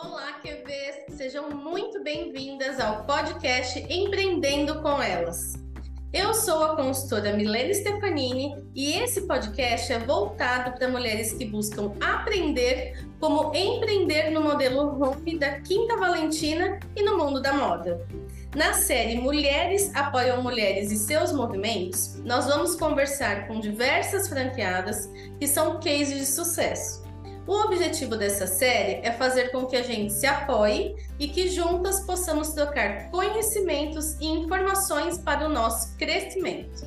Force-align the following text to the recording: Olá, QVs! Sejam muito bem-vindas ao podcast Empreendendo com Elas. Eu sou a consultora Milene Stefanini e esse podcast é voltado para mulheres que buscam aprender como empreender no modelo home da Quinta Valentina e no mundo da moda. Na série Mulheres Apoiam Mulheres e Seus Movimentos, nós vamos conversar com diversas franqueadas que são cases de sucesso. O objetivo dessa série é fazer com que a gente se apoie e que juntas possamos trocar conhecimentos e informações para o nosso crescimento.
Olá, 0.00 0.34
QVs! 0.34 1.16
Sejam 1.16 1.50
muito 1.50 2.00
bem-vindas 2.04 2.78
ao 2.78 3.02
podcast 3.02 3.84
Empreendendo 3.92 4.80
com 4.80 5.02
Elas. 5.02 5.54
Eu 6.12 6.32
sou 6.32 6.62
a 6.62 6.76
consultora 6.76 7.32
Milene 7.32 7.74
Stefanini 7.74 8.54
e 8.76 8.92
esse 8.92 9.22
podcast 9.22 9.92
é 9.92 9.98
voltado 9.98 10.78
para 10.78 10.86
mulheres 10.86 11.32
que 11.32 11.44
buscam 11.44 11.92
aprender 12.00 13.08
como 13.18 13.52
empreender 13.52 14.30
no 14.30 14.40
modelo 14.40 15.02
home 15.02 15.36
da 15.36 15.60
Quinta 15.62 15.96
Valentina 15.96 16.78
e 16.94 17.02
no 17.02 17.18
mundo 17.18 17.42
da 17.42 17.52
moda. 17.52 18.06
Na 18.54 18.74
série 18.74 19.16
Mulheres 19.16 19.92
Apoiam 19.96 20.40
Mulheres 20.40 20.92
e 20.92 20.96
Seus 20.96 21.32
Movimentos, 21.32 22.22
nós 22.22 22.46
vamos 22.46 22.76
conversar 22.76 23.48
com 23.48 23.58
diversas 23.58 24.28
franqueadas 24.28 25.10
que 25.40 25.48
são 25.48 25.80
cases 25.80 26.18
de 26.20 26.26
sucesso. 26.26 27.07
O 27.48 27.64
objetivo 27.64 28.14
dessa 28.14 28.46
série 28.46 29.00
é 29.02 29.10
fazer 29.10 29.50
com 29.50 29.64
que 29.64 29.74
a 29.74 29.82
gente 29.82 30.12
se 30.12 30.26
apoie 30.26 30.94
e 31.18 31.28
que 31.28 31.48
juntas 31.48 32.00
possamos 32.00 32.50
trocar 32.50 33.10
conhecimentos 33.10 34.20
e 34.20 34.26
informações 34.26 35.16
para 35.16 35.46
o 35.46 35.48
nosso 35.48 35.96
crescimento. 35.96 36.86